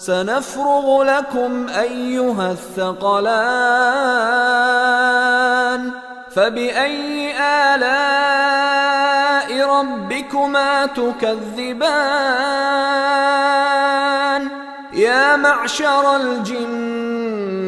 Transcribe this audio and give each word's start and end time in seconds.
سنفرغ 0.00 1.02
لكم 1.02 1.68
أيها 1.68 2.50
الثقلان 2.50 3.30
فبأي 6.34 7.32
آلاء 7.40 8.50
ربكما 9.66 10.86
تكذبان؟ 10.86 12.00
يا 14.92 15.36
معشر 15.36 16.16
الجن 16.16 17.19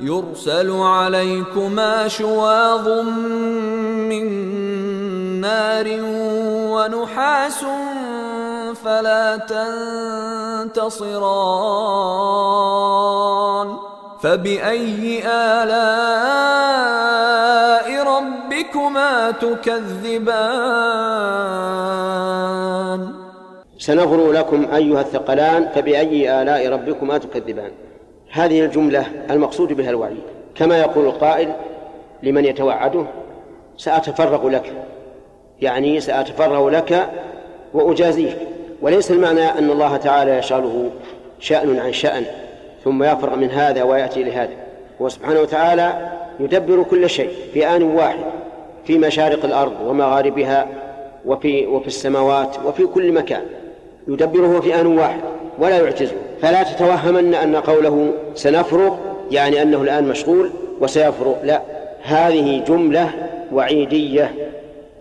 يرسل 0.00 0.70
عليكما 0.70 2.08
شواظ 2.08 2.88
من 4.08 4.26
نار 5.40 5.86
ونحاس 6.72 7.64
فلا 8.84 9.36
تنتصران. 10.72 11.52
فبأي 14.22 15.22
آلاء 15.26 15.72
ربكما 18.06 19.30
تكذبان؟ 19.30 20.32
سنغرو 23.78 24.32
لكم 24.32 24.66
أيها 24.74 25.00
الثقلان 25.00 25.68
فبأي 25.74 26.42
آلاء 26.42 26.68
ربكما 26.68 27.18
تكذبان؟ 27.18 27.70
هذه 28.32 28.64
الجملة 28.64 29.06
المقصود 29.30 29.72
بها 29.72 29.90
الوعيد 29.90 30.22
كما 30.54 30.78
يقول 30.78 31.06
القائل 31.06 31.52
لمن 32.22 32.44
يتوعده 32.44 33.04
سأتفرغ 33.76 34.48
لك. 34.48 34.72
يعني 35.60 36.00
سأتفرغ 36.00 36.70
لك 36.70 37.08
وأجازيك 37.74 38.36
وليس 38.82 39.10
المعنى 39.10 39.44
أن 39.44 39.70
الله 39.70 39.96
تعالى 39.96 40.38
يشغله 40.38 40.90
شأن 41.40 41.78
عن 41.78 41.92
شأن 41.92 42.24
ثم 42.84 43.02
يفرغ 43.02 43.36
من 43.36 43.50
هذا 43.50 43.82
ويأتي 43.82 44.22
لهذا. 44.22 44.54
هو 45.02 45.08
سبحانه 45.08 45.40
وتعالى 45.40 46.12
يدبر 46.40 46.82
كل 46.82 47.10
شيء 47.10 47.30
في 47.52 47.66
آن 47.66 47.82
واحد 47.82 48.24
في 48.84 48.98
مشارق 48.98 49.44
الأرض 49.44 49.72
ومغاربها 49.86 50.66
وفي 51.26 51.66
وفي 51.66 51.86
السماوات 51.86 52.56
وفي 52.64 52.86
كل 52.86 53.12
مكان. 53.12 53.42
يدبره 54.08 54.60
في 54.60 54.80
آن 54.80 54.86
واحد 54.86 55.20
ولا 55.58 55.78
يعجزه. 55.78 56.16
فلا 56.42 56.62
تتوهمن 56.62 57.34
أن 57.34 57.56
قوله 57.56 58.12
سنفرغ 58.34 58.96
يعني 59.30 59.62
أنه 59.62 59.82
الآن 59.82 60.04
مشغول 60.08 60.50
وسيفرغ 60.80 61.34
لا 61.44 61.62
هذه 62.02 62.64
جملة 62.68 63.10
وعيدية 63.52 64.34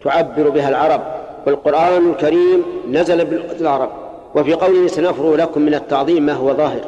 تعبر 0.03 0.49
بها 0.49 0.69
العرب 0.69 1.01
والقرآن 1.47 2.09
الكريم 2.09 2.63
نزل 2.91 3.25
بلغة 3.25 3.61
العرب 3.61 3.89
وفي 4.35 4.53
قوله 4.53 4.87
سنفرغ 4.87 5.35
لكم 5.35 5.61
من 5.61 5.73
التعظيم 5.73 6.25
ما 6.25 6.33
هو 6.33 6.53
ظاهر 6.53 6.81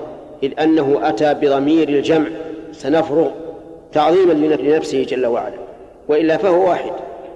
إذ 0.44 0.52
أنه 0.59 1.00
أتى 1.04 1.34
بضمير 1.34 1.90
الجمع 1.90 2.28
سنفرغ 2.72 3.28
تعظيما 3.94 4.34
لنفسه 4.34 5.04
جل 5.04 5.26
وعلا 5.26 5.56
وإلا 6.08 6.38
فهو 6.38 6.70
واحد 6.70 6.92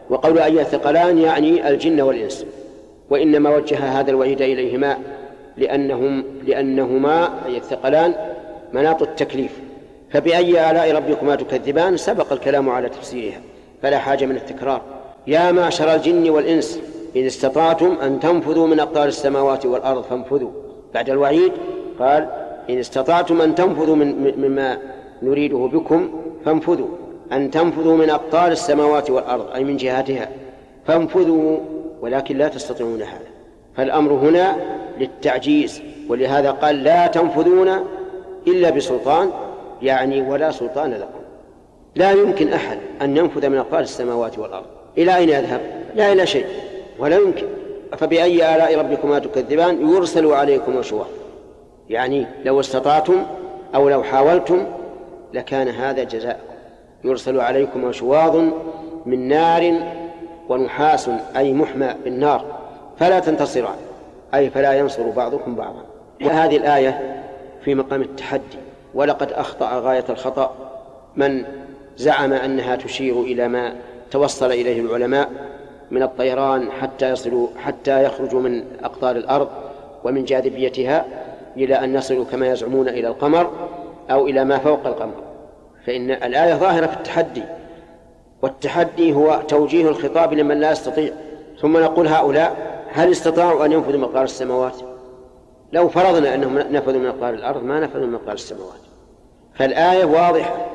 وقول 0.10 0.40
أي 0.40 0.62
الثقلان 0.62 1.18
يعني 1.18 1.70
الجن 1.70 2.02
والإنس 2.02 2.46
وإنما 3.10 3.56
وجه 3.56 3.78
هذا 3.78 4.10
الوعيد 4.10 4.42
إليهما 4.42 4.98
لأنهم 5.58 6.24
لأنهما 6.48 7.46
أي 7.46 7.58
الثقلان 7.58 8.14
مناط 8.74 9.02
التكليف. 9.02 9.60
فبأي 10.10 10.72
آلاء 10.72 10.96
ربكما 10.96 11.36
تكذبان 11.36 11.98
سبق 11.98 12.34
الكلام 12.34 12.70
على 12.70 12.90
تفسيرها 12.90 13.42
فلا 13.82 13.98
حاجة 13.98 14.26
من 14.26 14.36
التكرار. 14.36 14.82
يا 15.28 15.52
معشر 15.52 15.96
الجن 15.96 16.30
والإنس 16.30 16.80
إن 17.18 17.26
استطعتم 17.26 17.98
أن 18.04 18.20
تنفذوا 18.20 18.68
من 18.68 18.80
أقطار 18.80 19.08
السماوات 19.08 19.66
والأرض 19.66 20.04
فانفذوا. 20.04 20.52
بعد 20.94 21.10
الوعيد 21.10 21.52
قال 22.00 22.30
إن 22.70 22.78
استطعتم 22.80 23.42
أن 23.42 23.56
تنفذوا 23.56 23.96
من 23.96 24.34
مما 24.38 24.78
نريده 25.22 25.58
بكم 25.58 26.10
فانفذوا. 26.46 26.88
أن 27.32 27.52
تنفذوا 27.52 27.98
من 27.98 28.10
أقطار 28.10 28.52
السماوات 28.52 29.10
والأرض 29.10 29.52
أي 29.56 29.64
من 29.64 29.78
جهاتها 29.78 30.30
فانفذوا 30.86 31.58
ولكن 32.02 32.38
لا 32.38 32.48
تستطيعون 32.48 33.02
هذا. 33.02 33.28
فالأمر 33.76 34.14
هنا 34.14 34.56
للتعجيز 35.00 35.82
ولهذا 36.10 36.52
قال 36.52 36.84
لا 36.84 37.08
تنفذون 37.08 37.70
إلا 38.48 38.70
بسلطان 38.70 39.32
يعني 39.82 40.22
ولا 40.22 40.52
سلطان 40.52 40.92
لكم. 40.92 41.20
لا 41.96 42.12
يمكن 42.12 42.54
أحد 42.54 42.78
أن 43.02 43.18
ينفذ 43.18 43.50
من 43.50 43.58
أقطار 43.58 43.80
السماوات 43.80 44.40
والأرض. 44.40 44.66
إلى 44.98 45.16
أين 45.16 45.30
يذهب؟ 45.30 45.62
لا 45.96 46.14
إلى 46.14 46.28
شيء 46.28 46.46
ولا 47.00 47.18
يمكن. 47.18 47.46
فبأي 47.98 48.56
آلاء 48.56 48.80
ربكما 48.80 49.20
تكذبان؟ 49.20 49.90
يرسل 49.90 50.26
عليكم 50.26 50.82
شواظ 50.82 51.08
يعني 51.90 52.26
لو 52.46 52.60
استطعتم 52.60 53.26
أو 53.76 53.90
لو 53.90 54.04
حاولتم 54.04 54.66
لكان 55.34 55.68
هذا 55.68 56.04
جزاءكم. 56.04 56.54
يرسل 57.04 57.40
عليكم 57.40 57.92
شواظ 57.92 58.36
من 59.06 59.28
نار 59.28 59.74
ونحاس 60.50 61.10
أي 61.38 61.54
محمى 61.54 61.96
بالنار. 62.04 62.46
فلا 63.00 63.20
تنتصران. 63.20 63.76
أي 64.34 64.50
فلا 64.50 64.74
ينصر 64.74 65.10
بعضكم 65.10 65.56
بعضا. 65.56 65.84
وهذه 66.24 66.58
الآية 66.58 67.24
في 67.64 67.76
مقام 67.76 68.02
التحدي. 68.02 68.58
ولقد 68.94 69.32
أخطأ 69.32 69.80
غاية 69.80 70.06
الخطأ 70.10 70.56
من 71.16 71.46
زعم 71.98 72.34
أنها 72.34 72.76
تشير 72.76 73.22
إلى 73.22 73.48
ما 73.48 73.76
توصل 74.12 74.52
إليه 74.52 74.82
العلماء 74.82 75.30
من 75.92 76.04
الطيران 76.04 76.72
حتى 76.72 77.10
يصلوا 77.10 77.48
حتى 77.58 78.04
يخرجوا 78.04 78.42
من 78.42 78.64
أقطار 78.84 79.16
الأرض 79.16 79.48
ومن 80.04 80.26
جاذبيتها 80.26 81.06
إلى 81.58 81.76
أن 81.76 81.96
يصلوا 81.96 82.26
كما 82.32 82.48
يزعمون 82.48 82.90
إلى 82.90 83.08
القمر 83.08 83.52
أو 84.12 84.28
إلى 84.28 84.44
ما 84.44 84.58
فوق 84.58 84.88
القمر. 84.88 85.14
فإن 85.86 86.12
الآية 86.12 86.54
ظاهرة 86.54 86.86
في 86.86 86.94
التحدي. 86.94 87.44
والتحدي 88.42 89.14
هو 89.14 89.42
توجيه 89.48 89.90
الخطاب 89.90 90.34
لمن 90.34 90.60
لا 90.60 90.72
يستطيع. 90.72 91.14
ثم 91.62 91.78
نقول 91.78 92.08
هؤلاء 92.08 92.56
هل 92.98 93.12
استطاعوا 93.12 93.66
أن 93.66 93.72
ينفذوا 93.72 94.00
مقدار 94.00 94.24
السماوات؟ 94.24 94.76
لو 95.74 95.90
فرضنا 95.90 96.36
أنهم 96.36 96.58
نفذوا 96.58 97.00
من 97.00 97.08
مقدار 97.08 97.34
الأرض 97.34 97.64
ما 97.64 97.80
نفذوا 97.80 98.06
من 98.06 98.14
مقدار 98.14 98.34
السماوات. 98.34 98.80
فالآية 99.54 100.06
واضحة 100.06 100.66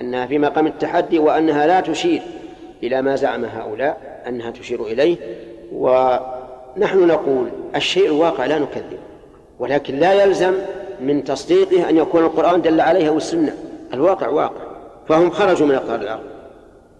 أنها 0.00 0.26
في 0.26 0.38
مقام 0.38 0.66
التحدي 0.66 1.18
وأنها 1.18 1.66
لا 1.66 1.80
تشير 1.80 2.22
إلى 2.82 3.02
ما 3.02 3.16
زعم 3.16 3.44
هؤلاء 3.44 4.22
أنها 4.28 4.50
تشير 4.50 4.82
إليه. 4.82 5.16
ونحن 5.72 7.06
نقول 7.06 7.48
الشيء 7.74 8.06
الواقع 8.06 8.46
لا 8.46 8.58
نكذب 8.58 8.98
ولكن 9.58 9.98
لا 9.98 10.24
يلزم 10.24 10.54
من 11.00 11.24
تصديقه 11.24 11.88
أن 11.88 11.96
يكون 11.96 12.24
القرآن 12.24 12.62
دل 12.62 12.80
عليه 12.80 13.10
والسنة. 13.10 13.54
الواقع 13.94 14.28
واقع 14.28 14.60
فهم 15.08 15.30
خرجوا 15.30 15.66
من 15.66 15.74
أقطار 15.74 16.00
الأرض. 16.00 16.24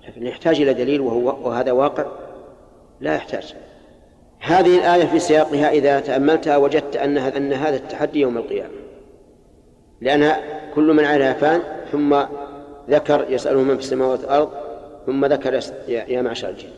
لكن 0.09 0.27
يحتاج 0.27 0.61
إلى 0.61 0.75
دليل 0.75 1.01
وهو 1.01 1.49
وهذا 1.49 1.73
واقع؟ 1.73 2.05
لا 3.01 3.15
يحتاج. 3.15 3.55
هذه 4.47 4.79
الآية 4.79 5.05
في 5.05 5.19
سياقها 5.19 5.71
إذا 5.71 6.01
تأملتها 6.01 6.57
وجدت 6.57 6.97
أنها 6.97 7.37
أن 7.37 7.53
هذا 7.53 7.77
التحدي 7.77 8.21
يوم 8.21 8.37
القيامة. 8.37 8.75
لأنها 10.01 10.41
كل 10.75 10.93
من 10.93 11.05
عليها 11.05 11.33
فان 11.33 11.63
ثم 11.93 12.17
ذكر 12.91 13.27
يسأله 13.29 13.63
من 13.63 13.75
في 13.75 13.81
السماوات 13.81 14.21
والأرض 14.21 14.51
ثم 15.07 15.27
ذكر 15.27 15.61
يا 15.89 16.23
معشر 16.23 16.49
الجن 16.49 16.69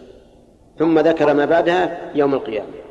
ثم 0.79 0.99
ذكر 0.99 1.35
ما 1.35 1.45
بعدها 1.45 2.11
يوم 2.15 2.35
القيامة. 2.35 2.88